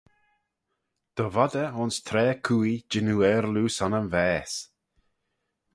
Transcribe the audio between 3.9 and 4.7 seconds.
yn vaase.